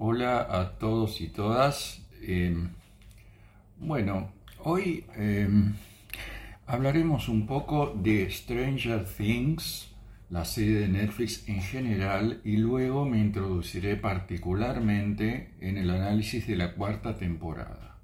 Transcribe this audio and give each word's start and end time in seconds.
Hola 0.00 0.46
a 0.48 0.78
todos 0.78 1.20
y 1.20 1.26
todas. 1.26 2.00
Em, 2.22 2.68
bueno, 3.80 4.30
hoy 4.60 5.04
em, 5.16 5.74
hablaremos 6.68 7.28
un 7.28 7.48
poco 7.48 7.92
de 8.00 8.30
Stranger 8.30 9.04
Things, 9.04 9.90
la 10.30 10.44
serie 10.44 10.78
de 10.78 10.86
Netflix 10.88 11.48
en 11.48 11.60
general, 11.62 12.40
y 12.44 12.58
luego 12.58 13.06
me 13.06 13.18
introduciré 13.18 13.96
particularmente 13.96 15.54
en 15.60 15.78
el 15.78 15.90
análisis 15.90 16.46
de 16.46 16.54
la 16.54 16.74
cuarta 16.74 17.16
temporada. 17.16 17.96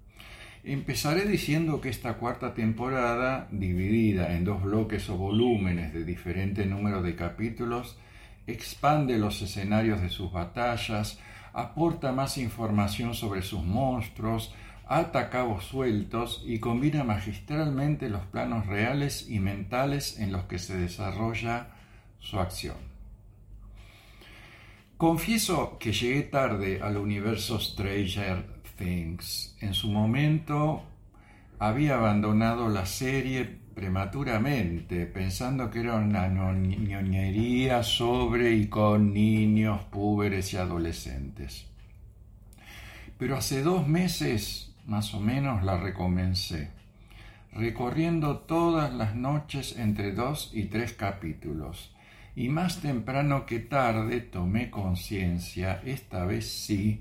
Empezaré 0.64 1.26
diciendo 1.26 1.80
que 1.80 1.90
esta 1.90 2.14
cuarta 2.14 2.54
temporada, 2.54 3.46
dividida 3.52 4.34
en 4.34 4.44
dos 4.44 4.64
bloques 4.64 5.08
o 5.10 5.16
volúmenes 5.16 5.94
de 5.94 6.04
diferente 6.04 6.66
número 6.66 7.02
de 7.02 7.14
capítulos, 7.14 7.96
expande 8.48 9.16
los 9.16 9.40
escenarios 9.42 10.02
de 10.02 10.10
sus 10.10 10.32
batallas, 10.32 11.20
aporta 11.54 12.12
más 12.12 12.36
información 12.36 13.14
sobre 13.14 13.42
sus 13.42 13.62
monstruos, 13.62 14.52
ata 14.86 15.30
cabos 15.30 15.64
sueltos 15.64 16.42
y 16.44 16.58
combina 16.58 17.04
magistralmente 17.04 18.10
los 18.10 18.26
planos 18.26 18.66
reales 18.66 19.30
y 19.30 19.38
mentales 19.38 20.18
en 20.18 20.32
los 20.32 20.44
que 20.44 20.58
se 20.58 20.76
desarrolla 20.76 21.68
su 22.18 22.38
acción. 22.38 22.76
Confieso 24.96 25.78
que 25.78 25.92
llegué 25.92 26.22
tarde 26.22 26.80
al 26.82 26.96
universo 26.96 27.60
Stranger 27.60 28.44
Things. 28.76 29.56
En 29.60 29.74
su 29.74 29.90
momento 29.90 30.82
había 31.58 31.96
abandonado 31.96 32.68
la 32.68 32.86
serie 32.86 33.63
prematuramente, 33.74 35.06
pensando 35.06 35.70
que 35.70 35.80
era 35.80 35.96
una 35.96 36.28
ñoñería 36.28 37.82
sobre 37.82 38.54
y 38.54 38.68
con 38.68 39.12
niños, 39.12 39.82
púberes 39.84 40.52
y 40.52 40.56
adolescentes. 40.56 41.66
Pero 43.18 43.36
hace 43.36 43.62
dos 43.62 43.86
meses, 43.88 44.74
más 44.86 45.14
o 45.14 45.20
menos, 45.20 45.64
la 45.64 45.76
recomencé, 45.76 46.70
recorriendo 47.52 48.38
todas 48.38 48.92
las 48.92 49.14
noches 49.14 49.76
entre 49.78 50.12
dos 50.12 50.50
y 50.52 50.64
tres 50.64 50.92
capítulos. 50.92 51.94
Y 52.36 52.48
más 52.48 52.80
temprano 52.80 53.46
que 53.46 53.60
tarde 53.60 54.20
tomé 54.20 54.70
conciencia, 54.70 55.80
esta 55.84 56.24
vez 56.24 56.48
sí, 56.50 57.00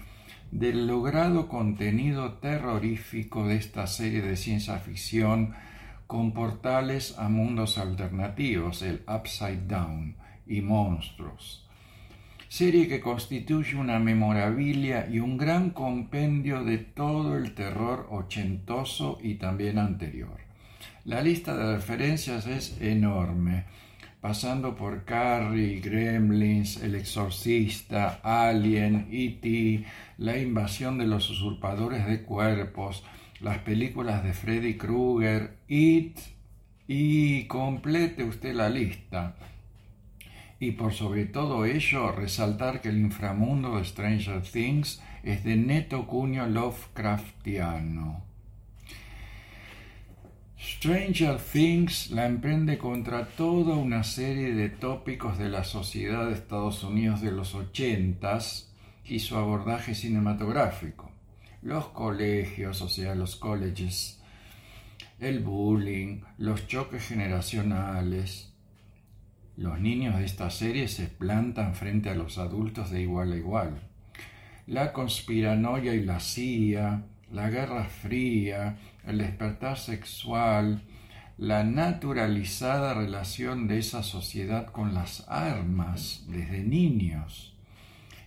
del 0.52 0.86
logrado 0.86 1.48
contenido 1.48 2.34
terrorífico 2.34 3.48
de 3.48 3.56
esta 3.56 3.88
serie 3.88 4.22
de 4.22 4.38
ciencia 4.38 4.78
ficción 4.78 5.56
con 6.14 6.31
portales 6.31 7.17
a 7.17 7.28
mundos 7.28 7.80
alternativos, 7.80 8.83
el 8.83 9.02
Upside 9.08 9.66
Down 9.67 10.16
y 10.45 10.61
Monstruos. 10.61 11.67
Serie 12.47 12.88
que 12.88 13.00
constituye 13.00 13.75
una 13.75 13.97
memorabilia 13.97 15.08
y 15.11 15.17
un 15.17 15.38
gran 15.38 15.72
compendio 15.72 16.64
de 16.64 16.78
todo 16.78 17.36
el 17.36 17.56
terror 17.56 18.09
ochentoso 18.11 19.17
y 19.23 19.39
también 19.39 19.80
anterior. 19.80 20.38
La 21.03 21.23
lista 21.23 21.58
de 21.58 21.78
referencias 21.78 22.45
es 22.45 22.80
enorme, 22.80 23.64
pasando 24.22 24.75
por 24.75 25.06
Carrie, 25.06 25.80
Gremlins, 25.80 26.80
El 26.84 26.94
Exorcista, 26.94 28.19
Alien, 28.22 29.08
E.T., 29.09 29.84
La 30.19 30.38
invasión 30.38 31.00
de 31.00 31.08
los 31.08 31.28
usurpadores 31.31 32.06
de 32.06 32.22
cuerpos, 32.22 33.03
las 33.44 33.58
películas 33.60 34.24
de 34.24 34.32
Freddy 34.34 34.76
Krueger, 34.76 35.58
It 35.68 36.18
y 36.88 37.44
complete 37.44 38.24
usted 38.24 38.56
la 38.56 38.70
lista. 38.70 39.36
Y 40.60 40.72
por 40.72 40.94
sobre 40.94 41.26
todo 41.26 41.66
ello, 41.66 42.14
resaltar 42.14 42.80
que 42.80 42.88
el 42.88 43.00
inframundo 43.00 43.78
de 43.78 43.84
Stranger 43.84 44.42
Things 44.42 45.04
es 45.24 45.44
de 45.44 45.58
neto 45.58 46.08
cuño 46.08 46.48
Lovecraftiano. 46.48 48.24
Stranger 50.58 51.38
Things 51.38 52.12
la 52.12 52.26
emprende 52.26 52.78
contra 52.78 53.28
toda 53.28 53.76
una 53.76 54.06
serie 54.06 54.53
de 54.53 54.70
tópicos 54.70 55.38
de 55.38 55.50
la 55.50 55.66
sociedad 55.66 56.28
de 56.28 56.34
Estados 56.34 56.82
Unidos 56.86 57.20
de 57.20 57.34
los 57.34 57.56
ochentas 57.56 58.74
y 59.03 59.20
su 59.20 59.36
abordaje 59.36 59.96
cinematográfico 59.96 61.12
los 61.63 61.88
colegios, 61.90 62.81
o 62.81 62.90
sea, 62.90 63.16
los 63.16 63.38
colleges, 63.38 64.22
el 65.19 65.40
bullying, 65.40 66.22
los 66.38 66.68
choques 66.68 67.07
generacionales. 67.07 68.51
Los 69.56 69.79
niños 69.79 70.18
de 70.18 70.25
esta 70.25 70.50
serie 70.50 70.88
se 70.88 71.07
plantan 71.07 71.73
frente 71.75 72.09
a 72.09 72.16
los 72.16 72.38
adultos 72.38 72.91
de 72.91 73.02
igual 73.02 73.31
a 73.31 73.38
igual. 73.38 73.81
La 74.68 74.91
conspiranoia 74.91 75.94
y 75.94 76.03
la 76.03 76.19
CIA, 76.19 77.03
la 77.31 77.50
guerra 77.50 77.85
fría, 77.85 78.78
el 79.06 79.19
despertar 79.19 79.78
sexual, 79.78 80.81
la 81.38 81.63
naturalizada 81.63 82.94
relación 82.94 83.68
de 83.68 83.79
esa 83.79 84.03
sociedad 84.03 84.68
con 84.68 84.94
las 84.94 85.25
armas 85.29 86.25
desde 86.28 86.63
niños. 86.63 87.53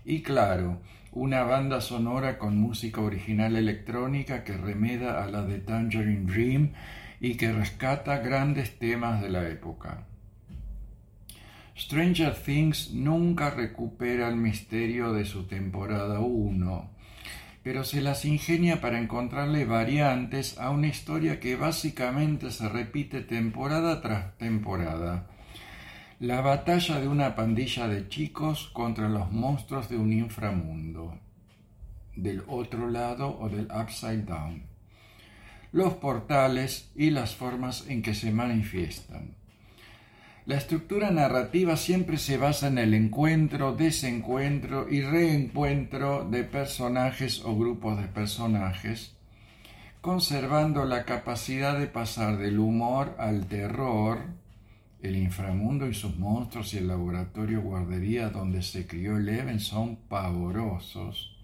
Y 0.08 0.22
claro, 0.22 0.78
una 1.10 1.42
banda 1.42 1.80
sonora 1.80 2.38
con 2.38 2.56
música 2.56 3.00
original 3.00 3.56
electrónica 3.56 4.44
que 4.44 4.56
remeda 4.56 5.24
a 5.24 5.26
la 5.26 5.42
de 5.42 5.58
Tangerine 5.58 6.32
Dream 6.32 6.74
y 7.20 7.34
que 7.34 7.52
rescata 7.52 8.18
grandes 8.18 8.78
temas 8.78 9.20
de 9.20 9.30
la 9.30 9.48
época. 9.48 10.06
Stranger 11.76 12.36
Things 12.36 12.92
nunca 12.94 13.50
recupera 13.50 14.28
el 14.28 14.36
misterio 14.36 15.12
de 15.12 15.24
su 15.24 15.48
temporada 15.48 16.20
1, 16.20 16.88
pero 17.64 17.82
se 17.82 18.00
las 18.00 18.24
ingenia 18.24 18.80
para 18.80 19.00
encontrarle 19.00 19.64
variantes 19.64 20.56
a 20.60 20.70
una 20.70 20.86
historia 20.86 21.40
que 21.40 21.56
básicamente 21.56 22.52
se 22.52 22.68
repite 22.68 23.22
temporada 23.22 24.00
tras 24.00 24.38
temporada 24.38 25.26
la 26.18 26.40
batalla 26.40 26.98
de 26.98 27.08
una 27.08 27.34
pandilla 27.34 27.88
de 27.88 28.08
chicos 28.08 28.70
contra 28.72 29.06
los 29.06 29.30
monstruos 29.32 29.90
de 29.90 29.98
un 29.98 30.14
inframundo, 30.14 31.18
del 32.14 32.42
otro 32.46 32.88
lado 32.88 33.38
o 33.38 33.50
del 33.50 33.68
upside 33.70 34.22
down, 34.22 34.62
los 35.72 35.92
portales 35.94 36.90
y 36.96 37.10
las 37.10 37.34
formas 37.34 37.84
en 37.88 38.00
que 38.00 38.14
se 38.14 38.32
manifiestan. 38.32 39.34
La 40.46 40.56
estructura 40.56 41.10
narrativa 41.10 41.76
siempre 41.76 42.16
se 42.16 42.38
basa 42.38 42.68
en 42.68 42.78
el 42.78 42.94
encuentro, 42.94 43.74
desencuentro 43.74 44.88
y 44.88 45.02
reencuentro 45.02 46.24
de 46.24 46.44
personajes 46.44 47.42
o 47.44 47.54
grupos 47.54 48.00
de 48.00 48.06
personajes, 48.06 49.14
conservando 50.00 50.86
la 50.86 51.04
capacidad 51.04 51.78
de 51.78 51.88
pasar 51.88 52.38
del 52.38 52.58
humor 52.58 53.16
al 53.18 53.46
terror, 53.48 54.45
el 55.02 55.16
inframundo 55.16 55.86
y 55.88 55.94
sus 55.94 56.16
monstruos 56.16 56.72
y 56.74 56.78
el 56.78 56.88
laboratorio 56.88 57.60
guardería 57.60 58.30
donde 58.30 58.62
se 58.62 58.86
crió 58.86 59.16
Eleven 59.16 59.60
son 59.60 59.96
pavorosos. 59.96 61.36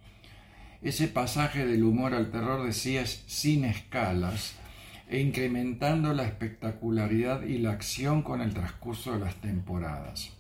Ese 0.81 1.09
pasaje 1.09 1.67
del 1.67 1.85
humor 1.85 2.15
al 2.15 2.31
terror 2.31 2.67
decía 2.67 3.03
es 3.03 3.23
sin 3.27 3.65
escalas 3.65 4.55
e 5.09 5.21
incrementando 5.21 6.13
la 6.15 6.25
espectacularidad 6.25 7.43
y 7.43 7.59
la 7.59 7.73
acción 7.73 8.23
con 8.23 8.41
el 8.41 8.55
transcurso 8.55 9.13
de 9.13 9.21
las 9.21 9.37
temporadas. 9.37 10.31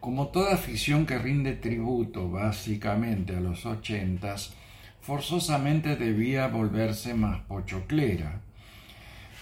Como 0.00 0.28
toda 0.28 0.58
ficción 0.58 1.06
que 1.06 1.18
rinde 1.18 1.54
tributo 1.54 2.30
básicamente 2.30 3.34
a 3.34 3.40
los 3.40 3.64
ochentas, 3.64 4.54
forzosamente 5.00 5.96
debía 5.96 6.46
volverse 6.48 7.14
más 7.14 7.40
pochoclera 7.42 8.42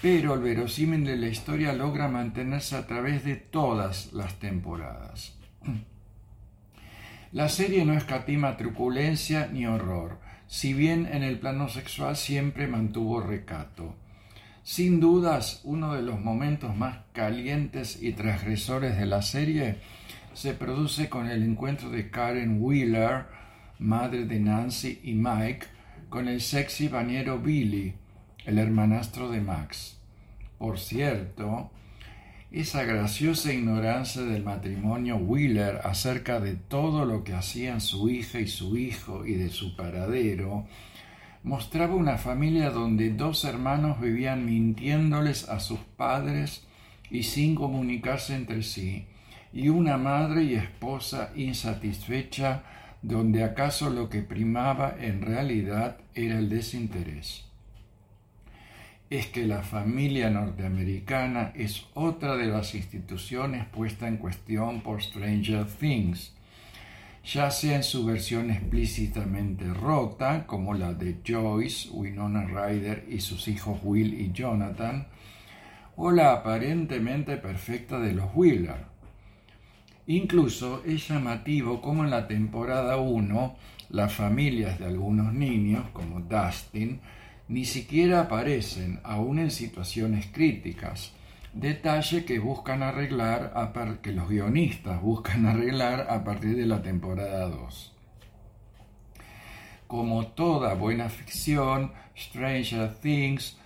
pero 0.03 0.35
el 0.35 0.41
verosímil 0.41 1.05
de 1.05 1.17
la 1.17 1.29
historia 1.29 1.73
logra 1.73 2.09
mantenerse 2.09 2.75
a 2.75 2.89
través 2.89 3.25
de 3.25 3.37
todas 3.37 4.13
las 4.13 4.35
temporadas. 4.41 5.39
La 7.33 7.49
serie 7.49 7.87
no 7.87 7.95
escatima 7.95 8.59
truculencia 8.59 9.49
ni 9.51 9.65
horror, 9.65 10.19
si 10.49 10.75
bien 10.75 11.09
en 11.11 11.23
el 11.23 11.39
plano 11.39 11.69
sexual 11.69 12.17
siempre 12.17 12.67
mantuvo 12.67 13.21
recato. 13.21 13.95
Sin 14.65 15.01
dudas, 15.01 15.61
uno 15.65 15.95
de 15.95 16.03
los 16.03 16.21
momentos 16.21 16.77
más 16.77 16.99
calientes 17.13 18.03
y 18.03 18.13
transgresores 18.13 18.99
de 18.99 19.07
la 19.07 19.23
serie 19.23 19.77
se 20.35 20.53
produce 20.53 21.09
con 21.09 21.29
el 21.29 21.43
encuentro 21.43 21.89
de 21.91 22.11
Karen 22.11 22.59
Wheeler, 22.61 23.27
madre 23.79 24.27
de 24.27 24.41
Nancy 24.41 25.01
y 25.03 25.15
Mike, 25.15 25.67
con 26.11 26.29
el 26.29 26.43
sexy 26.43 26.89
bañero 26.89 27.39
Billy, 27.39 27.95
el 28.45 28.59
hermanastro 28.59 29.31
de 29.31 29.41
Max. 29.41 29.99
Por 30.59 30.79
cierto, 30.79 31.71
esa 32.51 32.85
graciosa 32.85 33.53
ignorancia 33.53 34.23
del 34.23 34.43
matrimonio 34.43 35.17
Wheeler 35.17 35.81
acerca 35.85 36.39
de 36.39 36.55
todo 36.55 37.05
lo 37.05 37.25
que 37.25 37.35
hacían 37.35 37.81
su 37.81 38.11
hija 38.11 38.41
y 38.41 38.47
su 38.47 38.77
hijo 38.77 39.25
y 39.25 39.35
de 39.35 39.49
su 39.49 39.75
paradero, 39.75 40.67
mostraba 41.43 41.95
una 41.95 42.19
familia 42.19 42.71
donde 42.71 43.11
dos 43.11 43.45
hermanos 43.45 44.01
vivían 44.01 44.45
mintiéndoles 44.45 45.49
a 45.49 45.61
sus 45.61 45.79
padres 45.97 46.67
y 47.11 47.25
sin 47.25 47.55
comunicarse 47.55 48.35
entre 48.35 48.63
sí, 48.63 49.07
y 49.53 49.69
una 49.69 49.97
madre 49.97 50.45
y 50.45 50.55
esposa 50.55 51.31
insatisfecha 51.35 52.65
donde 53.03 53.45
acaso 53.45 53.91
lo 53.91 54.09
que 54.09 54.23
primaba 54.23 54.95
en 54.99 55.23
realidad 55.23 55.97
era 56.15 56.39
el 56.39 56.49
desinterés. 56.49 57.52
Es 59.13 59.27
que 59.27 59.47
la 59.47 59.63
familia 59.63 60.31
norteamericana 60.31 61.53
es 61.55 61.85
otra 61.93 62.35
de 62.35 62.47
las 62.47 62.75
instituciones 62.75 63.67
puesta 63.67 64.09
en 64.09 64.17
cuestión 64.17 64.81
por 64.81 65.03
Stranger 65.03 65.67
Things, 65.67 66.33
ya 67.23 67.51
sea 67.51 67.77
en 67.77 67.83
su 67.83 68.07
versión 68.07 68.51
explícitamente 68.51 69.67
rota, 69.67 70.47
como 70.47 70.73
la 70.73 70.95
de 70.95 71.19
Joyce, 71.29 71.91
Winona 71.91 72.47
Ryder 72.47 73.05
y 73.07 73.21
sus 73.21 73.49
hijos 73.49 73.81
Will 73.83 74.19
y 74.19 74.33
Jonathan, 74.33 75.09
o 75.97 76.11
la 76.11 76.33
aparentemente 76.33 77.37
perfecta 77.37 78.01
de 78.01 78.15
los 78.15 78.31
Wheeler. 78.35 78.87
Incluso 80.07 80.83
es 80.87 81.07
llamativo 81.07 81.83
como 81.83 82.03
en 82.03 82.09
la 82.09 82.27
temporada 82.27 82.97
1 82.97 83.57
las 83.91 84.15
familias 84.15 84.79
de 84.79 84.87
algunos 84.87 85.35
niños, 85.35 85.85
como 85.93 86.21
Dustin, 86.21 87.03
ni 87.49 87.65
siquiera 87.65 88.21
aparecen, 88.21 89.01
aún 89.05 89.39
en 89.39 89.51
situaciones 89.51 90.27
críticas, 90.27 91.13
detalle 91.53 92.25
que 92.25 92.39
buscan 92.39 92.83
arreglar, 92.83 93.53
que 94.01 94.13
los 94.13 94.29
guionistas 94.29 95.01
buscan 95.03 95.47
arreglar 95.47 96.07
a 96.09 96.25
partir 96.25 96.57
de 96.57 96.67
la 96.67 96.83
temporada 96.83 97.49
2. 97.49 97.93
Como 99.87 100.27
toda 100.29 100.75
buena 100.75 101.11
ficción, 101.11 101.93
Stranger 102.17 102.95
Things 102.95 103.59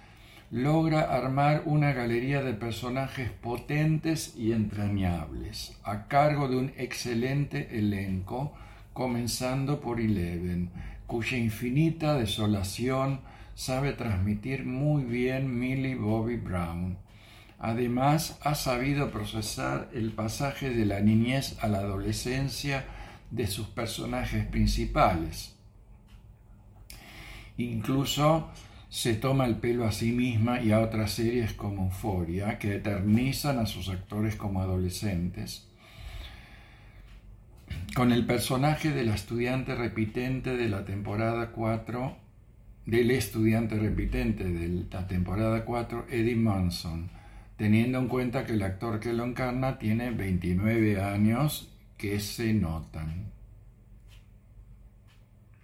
logra 0.50 1.02
armar 1.02 1.62
una 1.67 1.93
galería 1.93 2.43
de 2.43 2.55
personajes 2.55 3.31
potentes 3.31 4.34
y 4.37 4.52
entrañables, 4.52 5.78
a 5.84 6.06
cargo 6.06 6.49
de 6.49 6.56
un 6.56 6.73
excelente 6.76 7.78
elenco, 7.78 8.52
comenzando 8.93 9.81
por 9.81 10.00
Eleven, 10.00 10.70
cuya 11.06 11.37
infinita 11.37 12.14
desolación 12.14 13.20
sabe 13.56 13.94
transmitir 13.94 14.67
muy 14.67 15.03
bien 15.03 15.58
Millie 15.58 15.97
Bobby 15.97 16.37
Brown. 16.37 16.99
Además, 17.58 18.38
ha 18.43 18.55
sabido 18.55 19.11
procesar 19.11 19.88
el 19.94 20.12
pasaje 20.12 20.70
de 20.70 20.85
la 20.85 21.00
niñez 21.00 21.56
a 21.62 21.69
la 21.69 21.79
adolescencia 21.79 22.85
de 23.31 23.47
sus 23.47 23.67
personajes 23.69 24.47
principales. 24.47 25.56
Incluso 27.56 28.50
se 28.91 29.14
toma 29.14 29.47
el 29.47 29.56
pelo 29.56 29.87
a 29.87 29.93
sí 29.93 30.12
misma 30.12 30.61
y 30.61 30.73
a 30.73 30.81
otras 30.81 31.12
series 31.12 31.55
como 31.55 31.87
Euphoria, 31.87 32.59
que 32.59 32.75
eternizan 32.75 33.59
a 33.59 33.64
sus 33.64 33.88
actores 33.88 34.37
como 34.37 34.61
adolescentes. 34.61 35.67
Con 37.94 38.12
el 38.12 38.26
personaje 38.26 38.91
de 38.91 39.05
la 39.05 39.14
estudiante 39.14 39.75
repitente 39.75 40.59
de 40.59 40.69
la 40.69 40.85
temporada 40.85 41.52
4, 41.52 42.25
del 42.87 43.11
estudiante 43.11 43.77
repitente 43.77 44.44
de 44.44 44.85
la 44.91 45.06
temporada 45.06 45.65
4, 45.65 46.06
Eddie 46.09 46.37
Munson, 46.37 47.11
teniendo 47.56 47.99
en 47.99 48.09
cuenta 48.09 48.47
que 48.47 48.53
el 48.53 48.62
actor 48.62 49.00
que 49.00 49.12
lo 49.12 49.25
encarna 49.25 49.79
tiene 49.79 50.12
29 50.12 51.00
años 51.00 51.73
que 51.99 52.21
se 52.21 52.55
notan. 52.55 53.36